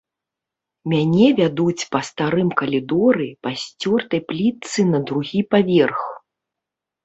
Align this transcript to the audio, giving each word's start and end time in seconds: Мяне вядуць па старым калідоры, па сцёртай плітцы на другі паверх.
Мяне 0.93 1.27
вядуць 1.39 1.87
па 1.97 2.01
старым 2.09 2.49
калідоры, 2.63 3.29
па 3.45 3.53
сцёртай 3.67 4.21
плітцы 4.33 4.89
на 4.91 4.99
другі 5.15 5.49
паверх. 5.57 6.01